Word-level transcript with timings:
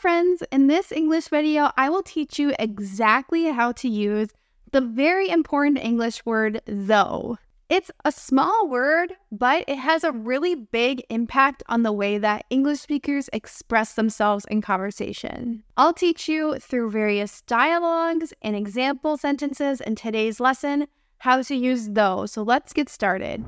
friends, 0.00 0.42
in 0.50 0.66
this 0.66 0.90
English 0.90 1.28
video, 1.28 1.70
I 1.76 1.90
will 1.90 2.02
teach 2.02 2.38
you 2.38 2.54
exactly 2.58 3.44
how 3.50 3.72
to 3.72 3.88
use 3.88 4.28
the 4.72 4.80
very 4.80 5.28
important 5.28 5.78
English 5.78 6.24
word 6.24 6.62
though. 6.64 7.36
It's 7.68 7.90
a 8.04 8.10
small 8.10 8.66
word, 8.66 9.12
but 9.30 9.64
it 9.68 9.78
has 9.78 10.02
a 10.02 10.10
really 10.10 10.54
big 10.54 11.02
impact 11.10 11.62
on 11.68 11.82
the 11.82 11.92
way 11.92 12.16
that 12.16 12.46
English 12.48 12.80
speakers 12.80 13.28
express 13.32 13.92
themselves 13.92 14.46
in 14.46 14.62
conversation. 14.62 15.62
I'll 15.76 15.92
teach 15.92 16.28
you 16.28 16.58
through 16.58 16.90
various 16.90 17.42
dialogues 17.42 18.32
and 18.40 18.56
example 18.56 19.18
sentences 19.18 19.82
in 19.82 19.96
today's 19.96 20.40
lesson 20.40 20.86
how 21.18 21.42
to 21.42 21.54
use 21.54 21.90
though. 21.90 22.24
So 22.24 22.42
let's 22.42 22.72
get 22.72 22.88
started. 22.88 23.44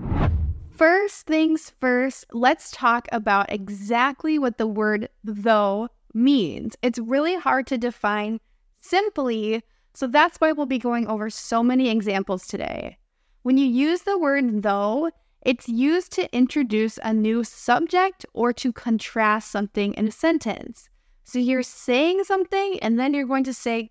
First 0.71 1.27
things 1.27 1.73
first, 1.81 2.27
let's 2.33 2.71
talk 2.71 3.09
about 3.11 3.51
exactly 3.51 4.39
what 4.39 4.59
the 4.59 4.67
word 4.67 5.09
though 5.25 5.89
means. 6.15 6.77
It's 6.83 6.99
really 6.99 7.37
hard 7.37 7.67
to 7.69 7.79
define 7.79 8.41
simply, 8.81 9.63
so 9.95 10.07
that's 10.07 10.39
why 10.39 10.53
we'll 10.53 10.67
be 10.67 10.79
going 10.79 11.07
over 11.07 11.31
so 11.31 11.63
many 11.63 11.89
examples 11.91 12.47
today. 12.47 12.99
When 13.43 13.59
you 13.59 13.67
use 13.67 14.03
the 14.03 14.19
word 14.19 14.63
though, 14.63 15.11
it's 15.45 15.69
used 15.69 16.13
to 16.13 16.33
introduce 16.35 16.99
a 17.03 17.13
new 17.13 17.43
subject 17.43 18.25
or 18.33 18.53
to 18.55 18.73
contrast 18.73 19.51
something 19.51 19.93
in 19.95 20.07
a 20.07 20.13
sentence. 20.13 20.89
So 21.25 21.39
you're 21.39 21.65
saying 21.65 22.25
something 22.25 22.79
and 22.81 22.99
then 22.99 23.15
you're 23.15 23.27
going 23.27 23.45
to 23.45 23.55
say 23.55 23.91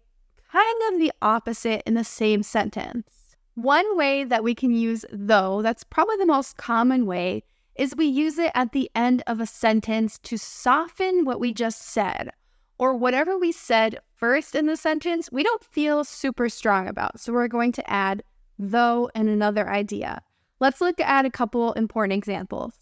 kind 0.52 0.94
of 0.94 1.00
the 1.00 1.12
opposite 1.22 1.84
in 1.86 1.96
the 1.96 2.04
same 2.04 2.44
sentence. 2.44 3.36
One 3.56 3.98
way 3.98 4.24
that 4.24 4.44
we 4.44 4.56
can 4.56 4.72
use 4.72 5.06
though, 5.12 5.62
that's 5.62 5.84
probably 5.84 6.16
the 6.18 6.26
most 6.26 6.58
common 6.58 7.06
way, 7.06 7.44
is 7.82 7.96
we 7.96 8.06
use 8.06 8.38
it 8.38 8.52
at 8.54 8.74
the 8.74 8.92
end 8.94 9.24
of 9.26 9.40
a 9.40 9.46
sentence 9.48 10.20
to 10.20 10.38
soften 10.38 11.26
what 11.26 11.40
we 11.40 11.52
just 11.52 11.82
said 11.82 12.30
or 12.78 12.96
whatever 12.96 13.40
we 13.40 13.52
said 13.52 13.98
first 14.14 14.54
in 14.54 14.68
the 14.68 14.78
sentence, 14.78 15.32
we 15.32 15.42
don't 15.42 15.64
feel 15.64 16.04
super 16.04 16.48
strong 16.48 16.88
about. 16.88 17.20
So 17.20 17.34
we're 17.34 17.48
going 17.48 17.72
to 17.72 17.90
add 17.90 18.22
though 18.60 19.10
and 19.16 19.28
another 19.28 19.68
idea. 19.68 20.22
Let's 20.60 20.80
look 20.80 21.00
at 21.00 21.26
a 21.26 21.32
couple 21.32 21.74
important 21.74 22.14
examples. 22.14 22.74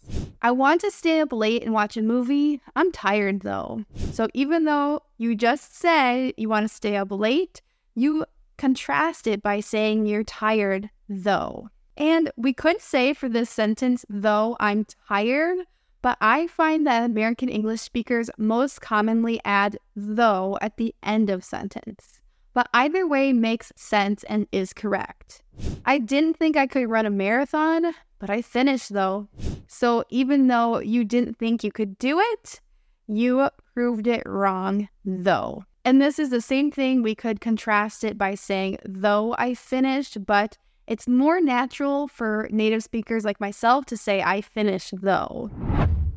I 0.42 0.50
want 0.50 0.82
to 0.82 0.90
stay 0.90 1.20
up 1.20 1.32
late 1.32 1.64
and 1.64 1.72
watch 1.72 1.96
a 1.96 2.02
movie. 2.02 2.60
I'm 2.76 2.92
tired 2.92 3.40
though. 3.40 3.86
So 4.12 4.28
even 4.34 4.66
though 4.66 5.00
you 5.16 5.34
just 5.34 5.78
said 5.78 6.34
you 6.36 6.50
want 6.50 6.68
to 6.68 6.74
stay 6.74 6.96
up 6.96 7.10
late, 7.10 7.62
you 7.94 8.26
contrast 8.58 9.26
it 9.26 9.42
by 9.42 9.60
saying 9.60 10.04
you're 10.04 10.24
tired 10.24 10.90
though. 11.08 11.70
And 12.00 12.32
we 12.34 12.54
could 12.54 12.80
say 12.80 13.12
for 13.12 13.28
this 13.28 13.50
sentence, 13.50 14.06
though 14.08 14.56
I'm 14.58 14.86
tired, 15.06 15.58
but 16.00 16.16
I 16.18 16.46
find 16.46 16.86
that 16.86 17.04
American 17.04 17.50
English 17.50 17.82
speakers 17.82 18.30
most 18.38 18.80
commonly 18.80 19.38
add 19.44 19.76
though 19.94 20.56
at 20.62 20.78
the 20.78 20.94
end 21.02 21.28
of 21.28 21.44
sentence. 21.44 22.20
But 22.54 22.70
either 22.72 23.06
way 23.06 23.34
makes 23.34 23.70
sense 23.76 24.24
and 24.24 24.46
is 24.50 24.72
correct. 24.72 25.42
I 25.84 25.98
didn't 25.98 26.38
think 26.38 26.56
I 26.56 26.66
could 26.66 26.88
run 26.88 27.04
a 27.04 27.10
marathon, 27.10 27.94
but 28.18 28.30
I 28.30 28.40
finished 28.40 28.94
though. 28.94 29.28
So 29.66 30.04
even 30.08 30.46
though 30.46 30.78
you 30.78 31.04
didn't 31.04 31.36
think 31.36 31.62
you 31.62 31.70
could 31.70 31.98
do 31.98 32.18
it, 32.18 32.62
you 33.06 33.46
proved 33.74 34.06
it 34.06 34.22
wrong 34.24 34.88
though. 35.04 35.64
And 35.84 36.00
this 36.00 36.18
is 36.18 36.30
the 36.30 36.40
same 36.40 36.70
thing 36.70 37.02
we 37.02 37.14
could 37.14 37.42
contrast 37.42 38.04
it 38.04 38.16
by 38.16 38.36
saying, 38.36 38.78
though 38.86 39.34
I 39.38 39.54
finished, 39.54 40.24
but 40.24 40.56
it's 40.90 41.06
more 41.06 41.40
natural 41.40 42.08
for 42.08 42.48
native 42.50 42.82
speakers 42.82 43.24
like 43.24 43.40
myself 43.40 43.86
to 43.86 43.96
say, 43.96 44.22
I 44.22 44.40
finished 44.40 44.92
though. 45.00 45.48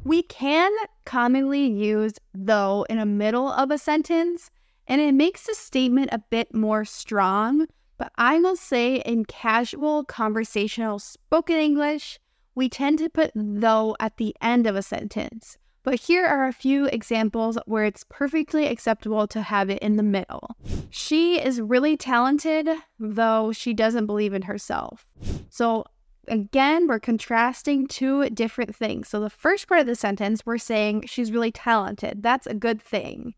We 0.03 0.23
can 0.23 0.71
commonly 1.05 1.67
use 1.67 2.13
though 2.33 2.83
in 2.89 2.97
the 2.97 3.05
middle 3.05 3.49
of 3.49 3.69
a 3.69 3.77
sentence, 3.77 4.49
and 4.87 4.99
it 4.99 5.13
makes 5.13 5.45
the 5.45 5.53
statement 5.53 6.09
a 6.11 6.17
bit 6.17 6.55
more 6.55 6.85
strong. 6.85 7.67
But 7.99 8.11
I 8.17 8.39
will 8.39 8.55
say 8.55 8.95
in 8.95 9.25
casual 9.25 10.05
conversational 10.05 10.97
spoken 10.97 11.57
English, 11.57 12.19
we 12.55 12.67
tend 12.67 12.97
to 12.97 13.09
put 13.09 13.29
though 13.35 13.95
at 13.99 14.17
the 14.17 14.35
end 14.41 14.65
of 14.65 14.75
a 14.75 14.81
sentence. 14.81 15.59
But 15.83 15.99
here 15.99 16.25
are 16.25 16.47
a 16.47 16.53
few 16.53 16.85
examples 16.85 17.57
where 17.65 17.83
it's 17.83 18.05
perfectly 18.09 18.67
acceptable 18.67 19.27
to 19.27 19.41
have 19.41 19.69
it 19.69 19.79
in 19.79 19.97
the 19.97 20.03
middle. 20.03 20.55
She 20.89 21.41
is 21.41 21.59
really 21.59 21.97
talented, 21.97 22.69
though 22.99 23.51
she 23.51 23.73
doesn't 23.73 24.05
believe 24.05 24.33
in 24.33 24.43
herself. 24.43 25.05
So 25.49 25.83
again, 26.29 26.87
we're 26.87 26.99
contrasting 26.99 27.87
two 27.87 28.29
different 28.29 28.75
things. 28.75 29.09
So 29.09 29.19
the 29.19 29.29
first 29.29 29.67
part 29.67 29.81
of 29.81 29.87
the 29.87 29.95
sentence, 29.95 30.45
we're 30.45 30.57
saying 30.57 31.03
she's 31.07 31.33
really 31.33 31.51
talented. 31.51 32.23
That's 32.23 32.47
a 32.47 32.53
good 32.53 32.81
thing. 32.81 33.33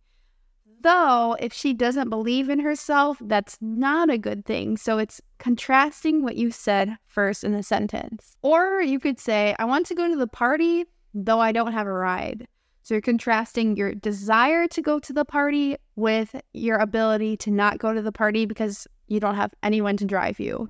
Though, 0.81 1.35
if 1.39 1.51
she 1.51 1.73
doesn't 1.73 2.11
believe 2.11 2.47
in 2.47 2.59
herself, 2.59 3.17
that's 3.19 3.57
not 3.59 4.11
a 4.11 4.19
good 4.19 4.45
thing. 4.45 4.77
So 4.77 4.99
it's 4.99 5.19
contrasting 5.39 6.21
what 6.21 6.35
you 6.35 6.51
said 6.51 6.97
first 7.07 7.43
in 7.43 7.53
the 7.53 7.63
sentence. 7.63 8.37
Or 8.43 8.83
you 8.83 8.99
could 8.99 9.19
say, 9.19 9.55
I 9.57 9.65
want 9.65 9.87
to 9.87 9.95
go 9.95 10.07
to 10.07 10.15
the 10.15 10.27
party, 10.27 10.85
though 11.15 11.39
I 11.39 11.51
don't 11.51 11.71
have 11.71 11.87
a 11.87 11.93
ride. 11.93 12.47
So 12.83 12.93
you're 12.93 13.01
contrasting 13.01 13.75
your 13.77 13.95
desire 13.95 14.67
to 14.67 14.81
go 14.81 14.99
to 14.99 15.13
the 15.13 15.25
party 15.25 15.77
with 15.95 16.35
your 16.53 16.77
ability 16.77 17.37
to 17.37 17.49
not 17.49 17.79
go 17.79 17.93
to 17.93 18.01
the 18.01 18.11
party 18.11 18.45
because 18.45 18.85
you 19.07 19.19
don't 19.19 19.35
have 19.35 19.53
anyone 19.63 19.97
to 19.97 20.05
drive 20.05 20.39
you. 20.39 20.69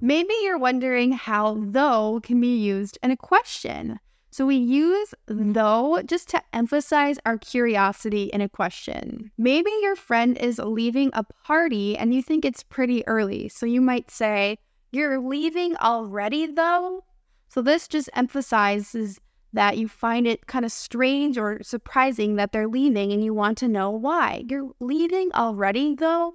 Maybe 0.00 0.32
you're 0.42 0.58
wondering 0.58 1.12
how 1.12 1.58
though 1.60 2.20
can 2.22 2.40
be 2.40 2.56
used 2.56 2.98
in 3.02 3.10
a 3.10 3.16
question. 3.16 3.98
So 4.30 4.46
we 4.46 4.56
use 4.56 5.14
though 5.26 6.02
just 6.06 6.28
to 6.30 6.42
emphasize 6.52 7.18
our 7.26 7.38
curiosity 7.38 8.24
in 8.24 8.40
a 8.40 8.48
question. 8.48 9.30
Maybe 9.36 9.70
your 9.82 9.96
friend 9.96 10.38
is 10.38 10.58
leaving 10.58 11.10
a 11.12 11.24
party 11.44 11.96
and 11.96 12.14
you 12.14 12.22
think 12.22 12.44
it's 12.44 12.62
pretty 12.62 13.06
early. 13.06 13.48
So 13.48 13.66
you 13.66 13.80
might 13.80 14.10
say, 14.10 14.58
You're 14.90 15.18
leaving 15.18 15.76
already 15.76 16.46
though? 16.46 17.04
So 17.48 17.62
this 17.62 17.88
just 17.88 18.10
emphasizes 18.14 19.18
that 19.56 19.78
you 19.78 19.88
find 19.88 20.26
it 20.26 20.46
kind 20.46 20.64
of 20.64 20.70
strange 20.70 21.36
or 21.36 21.58
surprising 21.62 22.36
that 22.36 22.52
they're 22.52 22.68
leaving 22.68 23.10
and 23.12 23.24
you 23.24 23.34
want 23.34 23.58
to 23.58 23.68
know 23.68 23.90
why. 23.90 24.44
You're 24.48 24.70
leaving 24.80 25.32
already, 25.32 25.94
though? 25.94 26.34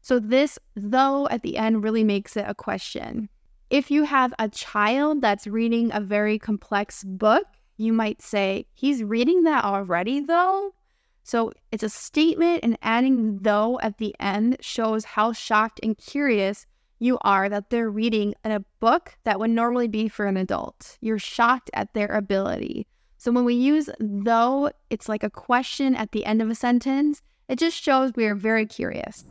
So, 0.00 0.18
this 0.18 0.58
though 0.74 1.28
at 1.28 1.42
the 1.42 1.56
end 1.56 1.84
really 1.84 2.02
makes 2.02 2.36
it 2.36 2.44
a 2.48 2.54
question. 2.54 3.28
If 3.70 3.90
you 3.90 4.04
have 4.04 4.34
a 4.38 4.48
child 4.48 5.20
that's 5.20 5.46
reading 5.46 5.90
a 5.92 6.00
very 6.00 6.38
complex 6.38 7.04
book, 7.04 7.44
you 7.76 7.92
might 7.92 8.20
say, 8.20 8.66
He's 8.72 9.04
reading 9.04 9.44
that 9.44 9.64
already, 9.64 10.20
though? 10.20 10.74
So, 11.22 11.52
it's 11.70 11.84
a 11.84 11.88
statement, 11.88 12.60
and 12.64 12.76
adding 12.82 13.38
though 13.42 13.78
at 13.80 13.98
the 13.98 14.14
end 14.18 14.56
shows 14.60 15.04
how 15.04 15.32
shocked 15.32 15.78
and 15.82 15.96
curious 15.96 16.66
you 17.02 17.18
are 17.22 17.48
that 17.48 17.68
they're 17.68 17.90
reading 17.90 18.32
in 18.44 18.52
a 18.52 18.64
book 18.78 19.16
that 19.24 19.40
would 19.40 19.50
normally 19.50 19.88
be 19.88 20.06
for 20.06 20.26
an 20.26 20.36
adult. 20.36 20.98
You're 21.00 21.18
shocked 21.18 21.68
at 21.74 21.92
their 21.94 22.06
ability. 22.06 22.86
So 23.18 23.32
when 23.32 23.44
we 23.44 23.54
use 23.54 23.90
though, 23.98 24.70
it's 24.88 25.08
like 25.08 25.24
a 25.24 25.30
question 25.30 25.96
at 25.96 26.12
the 26.12 26.24
end 26.24 26.40
of 26.40 26.48
a 26.48 26.54
sentence. 26.54 27.20
It 27.48 27.58
just 27.58 27.82
shows 27.82 28.12
we 28.14 28.26
are 28.26 28.36
very 28.36 28.66
curious. 28.66 29.24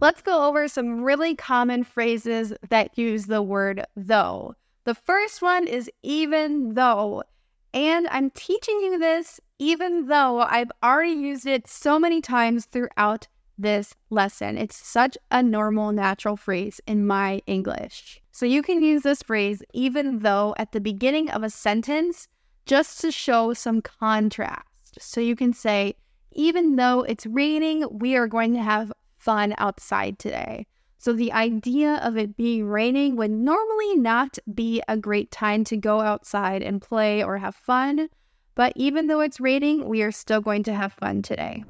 Let's 0.00 0.22
go 0.22 0.46
over 0.46 0.68
some 0.68 1.02
really 1.02 1.34
common 1.34 1.82
phrases 1.82 2.52
that 2.70 2.96
use 2.96 3.26
the 3.26 3.42
word 3.42 3.84
though. 3.96 4.54
The 4.84 4.94
first 4.94 5.42
one 5.42 5.66
is 5.66 5.90
even 6.02 6.74
though. 6.74 7.24
And 7.72 8.06
I'm 8.08 8.30
teaching 8.30 8.80
you 8.80 9.00
this 9.00 9.40
even 9.58 10.06
though 10.06 10.40
I've 10.40 10.70
already 10.82 11.12
used 11.12 11.46
it 11.46 11.66
so 11.66 11.98
many 11.98 12.20
times 12.20 12.66
throughout 12.66 13.26
this 13.58 13.94
lesson. 14.10 14.58
It's 14.58 14.76
such 14.76 15.16
a 15.30 15.42
normal, 15.42 15.92
natural 15.92 16.36
phrase 16.36 16.80
in 16.86 17.06
my 17.06 17.40
English. 17.46 18.20
So 18.32 18.46
you 18.46 18.62
can 18.62 18.82
use 18.82 19.02
this 19.02 19.22
phrase 19.22 19.62
even 19.72 20.20
though 20.20 20.54
at 20.58 20.72
the 20.72 20.80
beginning 20.80 21.30
of 21.30 21.42
a 21.42 21.50
sentence 21.50 22.28
just 22.66 23.00
to 23.00 23.12
show 23.12 23.52
some 23.52 23.82
contrast. 23.82 24.98
So 24.98 25.20
you 25.20 25.36
can 25.36 25.52
say, 25.52 25.94
even 26.32 26.76
though 26.76 27.02
it's 27.02 27.26
raining, 27.26 27.86
we 27.90 28.16
are 28.16 28.26
going 28.26 28.54
to 28.54 28.62
have 28.62 28.92
fun 29.18 29.54
outside 29.58 30.18
today. 30.18 30.66
So 30.98 31.12
the 31.12 31.32
idea 31.32 32.00
of 32.02 32.16
it 32.16 32.36
being 32.36 32.66
raining 32.66 33.16
would 33.16 33.30
normally 33.30 33.96
not 33.96 34.38
be 34.54 34.82
a 34.88 34.96
great 34.96 35.30
time 35.30 35.62
to 35.64 35.76
go 35.76 36.00
outside 36.00 36.62
and 36.62 36.80
play 36.80 37.22
or 37.22 37.38
have 37.38 37.54
fun. 37.54 38.08
But 38.54 38.72
even 38.76 39.06
though 39.06 39.20
it's 39.20 39.40
raining, 39.40 39.88
we 39.88 40.02
are 40.02 40.12
still 40.12 40.40
going 40.40 40.62
to 40.64 40.74
have 40.74 40.92
fun 40.94 41.22
today. 41.22 41.64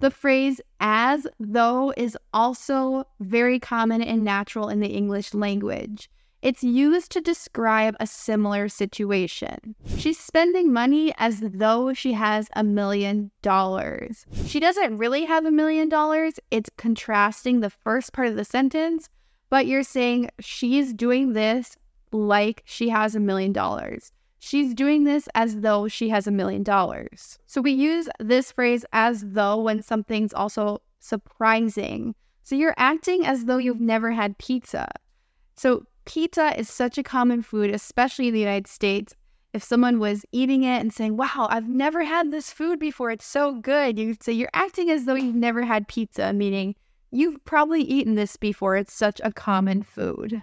The 0.00 0.10
phrase 0.10 0.62
as 0.80 1.26
though 1.38 1.92
is 1.94 2.16
also 2.32 3.04
very 3.20 3.58
common 3.58 4.00
and 4.02 4.24
natural 4.24 4.70
in 4.70 4.80
the 4.80 4.88
English 4.88 5.34
language. 5.34 6.10
It's 6.40 6.64
used 6.64 7.12
to 7.12 7.20
describe 7.20 7.96
a 8.00 8.06
similar 8.06 8.70
situation. 8.70 9.74
She's 9.98 10.18
spending 10.18 10.72
money 10.72 11.12
as 11.18 11.40
though 11.40 11.92
she 11.92 12.14
has 12.14 12.48
a 12.56 12.64
million 12.64 13.30
dollars. 13.42 14.24
She 14.46 14.58
doesn't 14.58 14.96
really 14.96 15.26
have 15.26 15.44
a 15.44 15.50
million 15.50 15.90
dollars. 15.90 16.40
It's 16.50 16.70
contrasting 16.78 17.60
the 17.60 17.68
first 17.68 18.14
part 18.14 18.28
of 18.28 18.36
the 18.36 18.44
sentence, 18.46 19.10
but 19.50 19.66
you're 19.66 19.82
saying 19.82 20.30
she's 20.40 20.94
doing 20.94 21.34
this 21.34 21.76
like 22.10 22.62
she 22.64 22.88
has 22.88 23.14
a 23.14 23.20
million 23.20 23.52
dollars. 23.52 24.12
She's 24.42 24.72
doing 24.72 25.04
this 25.04 25.28
as 25.34 25.60
though 25.60 25.86
she 25.86 26.08
has 26.08 26.26
a 26.26 26.30
million 26.30 26.62
dollars. 26.62 27.38
So 27.46 27.60
we 27.60 27.72
use 27.72 28.08
this 28.18 28.50
phrase 28.50 28.86
as 28.94 29.22
though 29.24 29.60
when 29.60 29.82
something's 29.82 30.32
also 30.32 30.80
surprising. 30.98 32.14
So 32.42 32.56
you're 32.56 32.74
acting 32.78 33.26
as 33.26 33.44
though 33.44 33.58
you've 33.58 33.82
never 33.82 34.10
had 34.10 34.38
pizza. 34.38 34.88
So 35.56 35.84
pizza 36.06 36.58
is 36.58 36.70
such 36.70 36.96
a 36.96 37.02
common 37.02 37.42
food, 37.42 37.70
especially 37.70 38.28
in 38.28 38.34
the 38.34 38.40
United 38.40 38.66
States. 38.66 39.14
If 39.52 39.62
someone 39.62 39.98
was 39.98 40.24
eating 40.32 40.62
it 40.62 40.80
and 40.80 40.90
saying, 40.90 41.18
Wow, 41.18 41.46
I've 41.50 41.68
never 41.68 42.02
had 42.02 42.30
this 42.30 42.50
food 42.50 42.78
before, 42.78 43.10
it's 43.10 43.26
so 43.26 43.60
good, 43.60 43.98
you'd 43.98 44.22
say 44.22 44.32
you're 44.32 44.48
acting 44.54 44.88
as 44.88 45.04
though 45.04 45.16
you've 45.16 45.34
never 45.34 45.62
had 45.62 45.86
pizza, 45.86 46.32
meaning 46.32 46.76
you've 47.10 47.44
probably 47.44 47.82
eaten 47.82 48.14
this 48.14 48.36
before. 48.38 48.76
It's 48.76 48.94
such 48.94 49.20
a 49.22 49.32
common 49.32 49.82
food. 49.82 50.40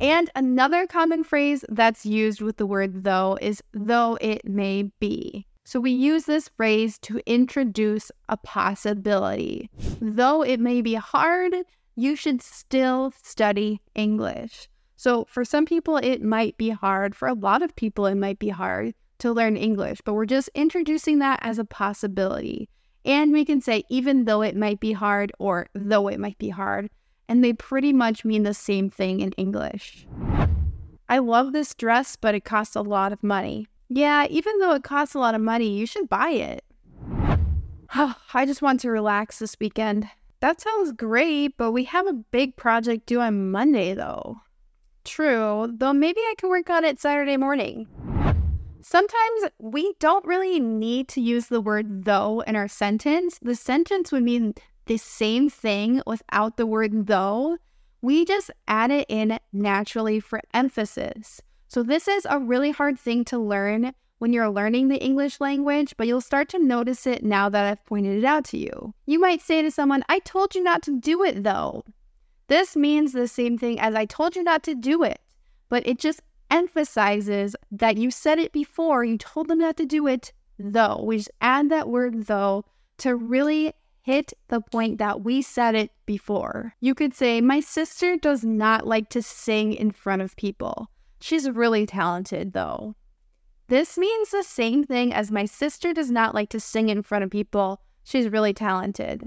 And 0.00 0.30
another 0.34 0.86
common 0.86 1.24
phrase 1.24 1.64
that's 1.68 2.06
used 2.06 2.40
with 2.40 2.56
the 2.56 2.66
word 2.66 3.04
though 3.04 3.38
is 3.40 3.62
though 3.72 4.16
it 4.20 4.46
may 4.46 4.84
be. 4.98 5.46
So 5.64 5.78
we 5.78 5.90
use 5.90 6.24
this 6.24 6.48
phrase 6.48 6.98
to 7.00 7.20
introduce 7.26 8.10
a 8.28 8.36
possibility. 8.38 9.70
Though 10.00 10.42
it 10.42 10.58
may 10.58 10.80
be 10.80 10.94
hard, 10.94 11.54
you 11.96 12.16
should 12.16 12.42
still 12.42 13.12
study 13.22 13.80
English. 13.94 14.68
So 14.96 15.26
for 15.28 15.44
some 15.44 15.66
people, 15.66 15.96
it 15.96 16.22
might 16.22 16.56
be 16.56 16.70
hard. 16.70 17.14
For 17.14 17.28
a 17.28 17.34
lot 17.34 17.62
of 17.62 17.76
people, 17.76 18.06
it 18.06 18.16
might 18.16 18.38
be 18.38 18.48
hard 18.48 18.94
to 19.18 19.32
learn 19.32 19.56
English, 19.56 20.00
but 20.04 20.14
we're 20.14 20.24
just 20.24 20.50
introducing 20.54 21.18
that 21.18 21.38
as 21.42 21.58
a 21.58 21.64
possibility. 21.64 22.68
And 23.04 23.32
we 23.32 23.44
can 23.44 23.60
say, 23.60 23.84
even 23.90 24.24
though 24.24 24.42
it 24.42 24.56
might 24.56 24.80
be 24.80 24.92
hard 24.92 25.32
or 25.38 25.68
though 25.74 26.08
it 26.08 26.20
might 26.20 26.38
be 26.38 26.48
hard, 26.48 26.90
and 27.30 27.44
they 27.44 27.52
pretty 27.52 27.92
much 27.92 28.24
mean 28.24 28.42
the 28.42 28.52
same 28.52 28.90
thing 28.90 29.20
in 29.20 29.30
English. 29.32 30.04
I 31.08 31.18
love 31.18 31.52
this 31.52 31.76
dress, 31.76 32.16
but 32.16 32.34
it 32.34 32.44
costs 32.44 32.74
a 32.74 32.82
lot 32.82 33.12
of 33.12 33.22
money. 33.22 33.68
Yeah, 33.88 34.26
even 34.28 34.58
though 34.58 34.74
it 34.74 34.82
costs 34.82 35.14
a 35.14 35.20
lot 35.20 35.36
of 35.36 35.40
money, 35.40 35.68
you 35.68 35.86
should 35.86 36.08
buy 36.08 36.30
it. 36.30 36.64
I 37.94 38.46
just 38.46 38.62
want 38.62 38.80
to 38.80 38.90
relax 38.90 39.38
this 39.38 39.56
weekend. 39.60 40.08
That 40.40 40.60
sounds 40.60 40.90
great, 40.90 41.56
but 41.56 41.70
we 41.70 41.84
have 41.84 42.08
a 42.08 42.12
big 42.12 42.56
project 42.56 43.06
due 43.06 43.20
on 43.20 43.52
Monday, 43.52 43.94
though. 43.94 44.40
True, 45.04 45.72
though 45.78 45.92
maybe 45.92 46.20
I 46.20 46.34
can 46.36 46.50
work 46.50 46.68
on 46.68 46.84
it 46.84 46.98
Saturday 46.98 47.36
morning. 47.36 47.86
Sometimes 48.82 49.52
we 49.60 49.94
don't 50.00 50.24
really 50.24 50.58
need 50.58 51.06
to 51.08 51.20
use 51.20 51.46
the 51.46 51.60
word 51.60 52.04
though 52.04 52.40
in 52.40 52.56
our 52.56 52.66
sentence. 52.66 53.38
The 53.40 53.54
sentence 53.54 54.10
would 54.10 54.22
mean 54.22 54.54
the 54.90 54.96
same 54.96 55.48
thing 55.48 56.02
without 56.04 56.56
the 56.56 56.66
word 56.66 57.06
though, 57.06 57.56
we 58.02 58.24
just 58.24 58.50
add 58.66 58.90
it 58.90 59.06
in 59.08 59.38
naturally 59.52 60.18
for 60.18 60.40
emphasis. 60.52 61.40
So, 61.68 61.84
this 61.84 62.08
is 62.08 62.26
a 62.28 62.40
really 62.40 62.72
hard 62.72 62.98
thing 62.98 63.24
to 63.26 63.38
learn 63.38 63.94
when 64.18 64.32
you're 64.32 64.50
learning 64.50 64.88
the 64.88 65.00
English 65.00 65.40
language, 65.40 65.94
but 65.96 66.08
you'll 66.08 66.20
start 66.20 66.48
to 66.48 66.58
notice 66.58 67.06
it 67.06 67.22
now 67.22 67.48
that 67.48 67.66
I've 67.66 67.86
pointed 67.86 68.18
it 68.18 68.24
out 68.24 68.44
to 68.46 68.58
you. 68.58 68.92
You 69.06 69.20
might 69.20 69.40
say 69.40 69.62
to 69.62 69.70
someone, 69.70 70.02
I 70.08 70.18
told 70.18 70.56
you 70.56 70.62
not 70.64 70.82
to 70.82 70.98
do 70.98 71.22
it 71.22 71.44
though. 71.44 71.84
This 72.48 72.74
means 72.74 73.12
the 73.12 73.28
same 73.28 73.56
thing 73.58 73.78
as 73.78 73.94
I 73.94 74.06
told 74.06 74.34
you 74.34 74.42
not 74.42 74.64
to 74.64 74.74
do 74.74 75.04
it, 75.04 75.20
but 75.68 75.86
it 75.86 76.00
just 76.00 76.20
emphasizes 76.50 77.54
that 77.70 77.96
you 77.96 78.10
said 78.10 78.40
it 78.40 78.50
before, 78.50 79.04
you 79.04 79.18
told 79.18 79.46
them 79.46 79.60
not 79.60 79.76
to 79.76 79.86
do 79.86 80.08
it 80.08 80.32
though. 80.58 81.00
We 81.04 81.18
just 81.18 81.30
add 81.40 81.70
that 81.70 81.88
word 81.88 82.26
though 82.26 82.64
to 82.98 83.14
really 83.14 83.72
hit 84.02 84.32
the 84.48 84.60
point 84.60 84.98
that 84.98 85.22
we 85.22 85.42
said 85.42 85.74
it 85.74 85.90
before. 86.06 86.74
You 86.80 86.94
could 86.94 87.14
say, 87.14 87.40
My 87.40 87.60
sister 87.60 88.16
does 88.16 88.44
not 88.44 88.86
like 88.86 89.08
to 89.10 89.22
sing 89.22 89.72
in 89.72 89.90
front 89.90 90.22
of 90.22 90.36
people. 90.36 90.90
She's 91.20 91.50
really 91.50 91.86
talented, 91.86 92.52
though. 92.52 92.94
This 93.68 93.96
means 93.96 94.30
the 94.30 94.42
same 94.42 94.84
thing 94.84 95.12
as 95.12 95.30
my 95.30 95.44
sister 95.44 95.92
does 95.92 96.10
not 96.10 96.34
like 96.34 96.48
to 96.50 96.60
sing 96.60 96.88
in 96.88 97.02
front 97.02 97.24
of 97.24 97.30
people. 97.30 97.80
She's 98.02 98.28
really 98.28 98.52
talented. 98.52 99.22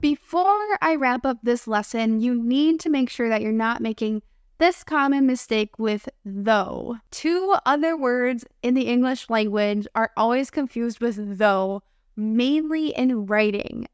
Before 0.00 0.78
I 0.80 0.96
wrap 0.96 1.26
up 1.26 1.38
this 1.42 1.68
lesson, 1.68 2.20
you 2.20 2.34
need 2.34 2.80
to 2.80 2.90
make 2.90 3.10
sure 3.10 3.28
that 3.28 3.42
you're 3.42 3.52
not 3.52 3.82
making 3.82 4.22
this 4.58 4.82
common 4.82 5.26
mistake 5.26 5.78
with 5.78 6.08
though. 6.24 6.96
Two 7.10 7.54
other 7.64 7.96
words 7.96 8.44
in 8.62 8.74
the 8.74 8.88
English 8.88 9.30
language 9.30 9.86
are 9.94 10.10
always 10.16 10.50
confused 10.50 11.00
with 11.00 11.38
though, 11.38 11.82
mainly 12.20 12.88
in 12.90 13.26
writing 13.26 13.86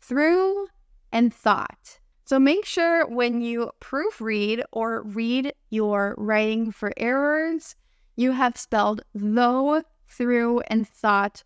through 0.00 0.68
and 1.12 1.34
thought. 1.34 1.98
So 2.24 2.38
make 2.38 2.64
sure 2.64 3.06
when 3.06 3.40
you 3.40 3.70
proofread 3.80 4.62
or 4.72 5.02
read 5.02 5.52
your 5.70 6.14
writing 6.16 6.70
for 6.70 6.92
errors, 6.96 7.74
you 8.16 8.32
have 8.32 8.56
spelled 8.56 9.02
though, 9.14 9.82
through, 10.08 10.60
and 10.68 10.88
thought 10.88 11.42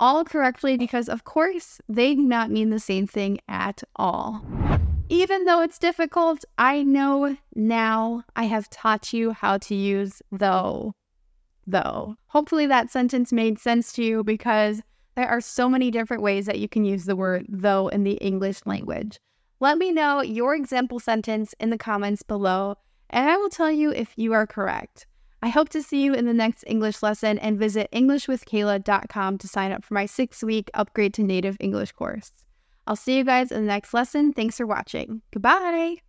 all 0.00 0.24
correctly 0.24 0.76
because, 0.76 1.08
of 1.08 1.24
course, 1.24 1.80
they 1.88 2.14
do 2.14 2.22
not 2.22 2.50
mean 2.50 2.70
the 2.70 2.78
same 2.78 3.06
thing 3.06 3.38
at 3.48 3.82
all. 3.96 4.44
Even 5.08 5.44
though 5.44 5.62
it's 5.62 5.78
difficult, 5.78 6.44
I 6.58 6.82
know 6.82 7.36
now 7.54 8.24
I 8.36 8.44
have 8.44 8.68
taught 8.68 9.12
you 9.12 9.32
how 9.32 9.58
to 9.58 9.74
use 9.74 10.22
though. 10.30 10.92
Though. 11.66 12.16
Hopefully 12.26 12.66
that 12.66 12.90
sentence 12.90 13.32
made 13.32 13.58
sense 13.58 13.92
to 13.94 14.04
you 14.04 14.24
because 14.24 14.82
there 15.18 15.28
are 15.28 15.40
so 15.40 15.68
many 15.68 15.90
different 15.90 16.22
ways 16.22 16.46
that 16.46 16.60
you 16.60 16.68
can 16.68 16.84
use 16.84 17.04
the 17.04 17.16
word 17.16 17.44
though 17.48 17.88
in 17.88 18.04
the 18.04 18.18
English 18.18 18.60
language. 18.66 19.18
Let 19.58 19.76
me 19.76 19.90
know 19.90 20.22
your 20.22 20.54
example 20.54 21.00
sentence 21.00 21.56
in 21.58 21.70
the 21.70 21.76
comments 21.76 22.22
below, 22.22 22.76
and 23.10 23.28
I 23.28 23.36
will 23.36 23.48
tell 23.48 23.72
you 23.72 23.90
if 23.90 24.12
you 24.16 24.32
are 24.32 24.46
correct. 24.46 25.08
I 25.42 25.48
hope 25.48 25.70
to 25.70 25.82
see 25.82 26.04
you 26.04 26.14
in 26.14 26.26
the 26.26 26.32
next 26.32 26.62
English 26.68 27.02
lesson 27.02 27.36
and 27.40 27.58
visit 27.58 27.88
EnglishWithKayla.com 27.92 29.38
to 29.38 29.48
sign 29.48 29.72
up 29.72 29.84
for 29.84 29.94
my 29.94 30.06
six 30.06 30.44
week 30.44 30.70
upgrade 30.74 31.14
to 31.14 31.24
native 31.24 31.56
English 31.58 31.92
course. 31.92 32.30
I'll 32.86 32.96
see 32.96 33.18
you 33.18 33.24
guys 33.24 33.50
in 33.50 33.62
the 33.62 33.66
next 33.66 33.92
lesson. 33.92 34.32
Thanks 34.32 34.56
for 34.56 34.66
watching. 34.66 35.22
Goodbye. 35.32 36.07